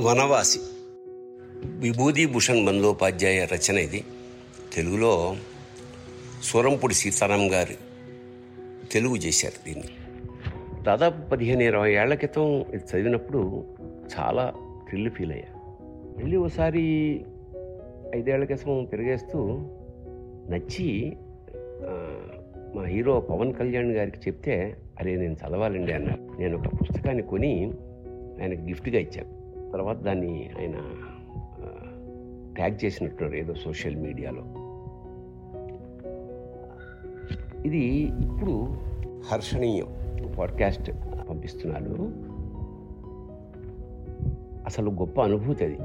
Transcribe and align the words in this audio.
వనవాసి. 0.00 0.58
విభూది 1.64 2.26
భూషణ్ 2.26 2.66
బందోపాధ్యాయ 2.66 3.44
రచన 3.44 3.78
ఇది. 3.78 4.04
తెలుగులో 4.72 5.36
సూరంపూడి 6.42 6.94
సీతారాం 6.94 7.52
గారు 7.52 7.74
తెలుగు 8.92 9.16
చేశారు 9.16 9.64
దీన్ని. 9.64 9.88
దాదాపు 10.82 11.30
పదిహేను 11.30 11.62
ఇరవై 11.62 11.94
ఏళ్ళ 11.94 12.14
క్రితం 12.14 12.60
ఇది 12.60 12.76
చదివినప్పుడు 12.76 13.64
చాలా 14.18 14.52
థ్రిల్ 14.88 15.10
ఫీల్ 15.10 15.32
అయ్యా. 15.32 15.60
మళ్ళీ 16.18 16.36
ఒకసారి 16.36 16.82
ఐదేళ్ళ 18.14 18.44
క్రితం 18.44 18.88
తిరిగేస్తూ 18.90 19.38
నచ్చి 20.50 21.16
మా 22.74 22.84
హీరో 22.84 23.20
పవన్ 23.20 23.54
కళ్యాణ్ 23.54 23.92
గారికి 23.92 24.16
చెప్తే 24.16 24.76
అరే 25.00 25.16
నేను 25.16 25.32
చదవాలండి 25.32 25.92
అన్నారు 25.92 26.40
నేను 26.40 26.58
ఒక 26.58 26.66
పుస్తకాన్ని 26.66 27.22
కొని 27.22 27.72
ఆయనకు 28.42 28.60
గిఫ్ట్గా 28.60 28.98
ఇచ్చాను. 29.00 29.43
తర్వాత 29.74 29.96
దాన్ని 29.96 30.50
ఆయన 30.58 30.74
ట్యాగ్ 32.54 32.84
చేసినట్టున్నారు 32.84 33.36
ఏదో 33.36 33.54
సోషల్ 33.54 33.96
మీడియాలో. 33.96 34.42
ఇది 37.66 37.86
ఇప్పుడు 38.02 38.68
హర్షణీయం. 39.32 39.86
పాడ్కాస్ట్ 40.38 40.90
పంపిస్తున్నారు 41.30 42.12
అసలు 44.66 44.90
గొప్ప 44.90 45.20
అనుభూతి 45.20 45.64
అది. 45.64 45.76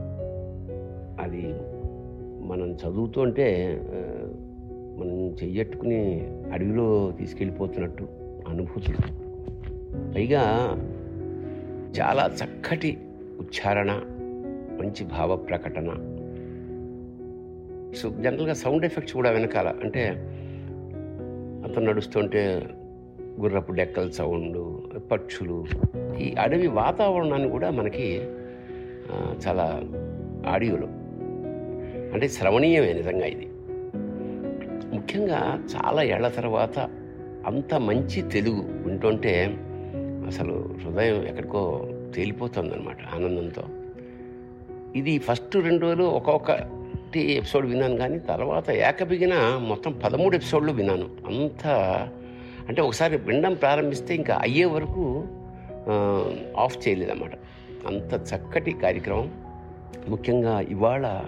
అది 1.22 1.54
మనం 2.48 2.74
చదువుతుంటే 2.74 3.80
మనం 4.98 5.36
చెయ్యట్టుకుని 5.44 6.28
అడవిలో 6.54 7.14
తీసుకెళ్ళిపోతున్నట్టు 7.18 8.08
అనుభూతులు. 8.48 8.98
పైగా 10.14 10.76
చాలా 12.02 12.30
చక్కటి 12.44 12.98
ఉచ్చారణ 13.40 13.92
మంచి 14.82 15.06
భావ 15.06 15.36
ప్రకటన. 15.36 15.90
సో 17.96 18.10
జనరల్గా 18.10 18.54
సౌండ్ 18.54 18.86
ఎఫెక్ట్స్ 18.86 19.16
కూడా 19.16 19.32
వెనకాల 19.32 19.74
అంటే 19.84 20.10
అతను 21.66 21.86
నడుస్తుంటే 21.86 22.70
గుర్రపు 23.40 23.72
డెక్కల 23.72 24.10
సౌండ్ 24.10 24.84
పక్షులు 25.12 25.66
ఈ 26.20 26.36
అడవి 26.40 26.68
వాతావరణాన్ని 26.68 27.50
కూడా 27.50 27.70
మనకి 27.70 28.22
చాలా 29.48 29.84
ఆడియోలో. 30.48 30.88
అంటే 32.14 32.28
శ్రవణీయమే 32.28 32.94
నిజంగా 32.94 33.26
ఇది. 33.26 33.48
ముఖ్యంగా 34.96 35.64
చాలా 35.76 36.04
ఏళ్ళ 36.04 36.28
తర్వాత 36.28 36.80
అంత 37.46 37.76
మంచి 37.76 38.22
తెలుగు 38.22 38.62
వింటుంటే 38.62 39.58
అసలు 40.28 40.76
హృదయం 40.86 41.28
ఎక్కడికో 41.28 41.88
తేలిపోతుందన్నమాట 42.16 42.98
ఆనందంతో. 43.16 43.64
ఇది 44.96 45.20
ఫస్ట్ 45.20 45.56
రెండు 45.56 45.82
రోజులు 45.82 46.04
ఒక్కొక్కటి 46.04 47.32
ఎపిసోడ్ 47.32 47.66
విన్నాను 47.66 47.98
కానీ 47.98 48.20
తర్వాత 48.20 48.70
ఏకబిగిన 48.70 49.34
మొత్తం 49.68 50.00
పదమూడు 50.04 50.36
ఎపిసోడ్లు 50.36 50.72
విన్నాను. 50.72 51.10
అంత 51.28 51.68
అంటే 52.68 52.82
ఒకసారి 52.82 53.18
వినడం 53.18 53.54
ప్రారంభిస్తే 53.54 54.16
ఇంకా 54.16 54.38
అయ్యే 54.42 54.66
వరకు 54.66 55.28
ఆఫ్ 56.58 56.88
చేయలేదన్నమాట. 56.88 57.32
అంత 57.88 58.14
చక్కటి 58.14 58.72
కార్యక్రమం. 58.72 59.32
ముఖ్యంగా 60.10 60.60
ఇవాళ 60.60 61.24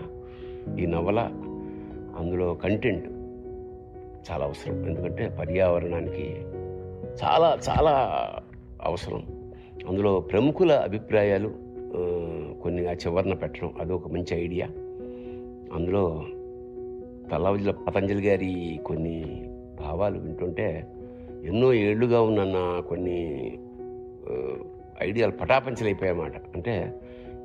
ఈ 0.80 0.86
నవల 0.86 1.20
అందులో 2.18 2.54
కంటెంట్ 2.54 3.08
చాలా 4.32 4.46
అవసరం. 4.46 4.86
ఎందుకంటే 4.86 5.30
పర్యావరణానికి 5.40 6.36
చాలా 7.24 7.58
చాలా 7.70 7.94
అవసరం. 8.82 9.41
అందులో 9.88 10.20
ప్రముఖుల 10.20 10.72
అభిప్రాయాలు 10.72 11.48
కొన్నిగా 11.48 12.54
కొన్ని 12.64 12.88
ఆ 12.88 12.92
చివరన 12.92 13.34
పెట్టడం 13.34 13.74
అదొక 13.80 14.08
మంచి 14.08 14.44
ఐడియా. 14.44 14.68
అందులో 15.74 16.26
తల్లవజుల 17.32 17.72
పతంజలి 17.72 18.28
గారి 18.28 18.80
కొన్ని 18.86 19.50
భావాలు 19.80 20.20
వింటుంటే 20.20 20.88
ఎన్నో 21.44 21.74
ఏళ్ళుగా 21.74 22.22
ఉన్న 22.22 22.82
కొన్ని 22.90 23.52
ఐడియాలు 25.02 25.32
పటాపంచలైపోయాయన్నమాట. 25.32 26.34
అంటే 26.56 26.94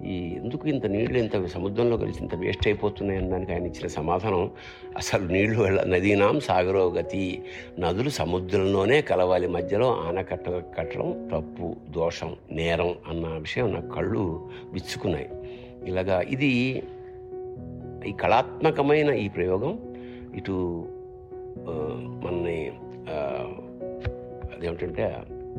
ఈ 0.05 0.37
ఎందుకు 0.45 0.69
ఇంత 0.69 0.87
నీళ్ళు 0.87 1.19
ఇంత 1.19 1.47
సముద్రంలో 1.47 1.97
కలిసి 1.97 2.19
ఇంత 2.23 2.35
వేస్ట్ 2.35 2.69
అయిపోతున్నాయి 2.69 3.21
అన్న 3.21 3.33
దానికి 3.33 3.53
ఆయన 3.53 3.67
ఇచ్చిన 3.67 3.87
సమాధానం 3.87 4.51
అసలు 4.97 5.29
నీళ్ళు 5.29 5.63
వెళ్ళ 5.63 5.85
నదీనాం 5.85 6.41
సాగరోగతి 6.41 7.43
నదులు 7.79 8.09
సముద్రంలోనే 8.09 9.01
కలవాలి 9.01 9.49
మధ్యలో 9.49 9.95
ఆనకట్ట 9.95 10.49
కట్టడం 10.49 11.29
తప్పు 11.33 11.77
దోషం 11.91 12.37
నేరం 12.53 12.95
అన్న 13.09 13.27
విషయం 13.27 13.73
నా 13.73 13.81
కళ్ళు 13.81 14.51
విచ్చుకున్నాయి. 14.73 15.29
ఇలాగా 15.87 16.21
ఇది 16.21 16.83
ఈ 18.07 18.13
కళాత్మకమైన 18.13 19.11
ఈ 19.11 19.29
ప్రయోగం. 19.29 19.79
ఇటు 20.37 20.89
మనని 22.25 22.71
అదేమిటంటే 24.57 25.17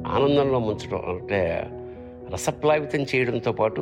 ఆనందంలో 0.08 0.59
ముంచడం 0.59 0.98
అంటే 0.98 1.69
రసప్లావితం 2.33 3.05
చేయడంతో 3.15 3.51
పాటు 3.51 3.81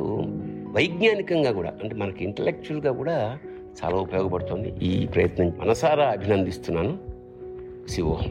వైజ్ఞానికంగా 0.72 1.52
కూడా 1.52 1.72
అంటే 1.82 1.94
మనకి 1.94 2.24
ఇంటలెక్చువల్గా 2.24 2.92
కూడా 2.92 3.38
చాలా 3.84 3.96
ఉపయోగపడుతుంది. 3.96 4.74
ఈ 4.82 5.06
ప్రయత్నం 5.06 5.52
మనసారా 5.58 6.04
అభినందిస్తున్నాను. 6.04 6.98
శివోహం. 7.88 8.30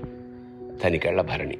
తనికెళ్ళ 0.83 1.21
భరణి. 1.21 1.57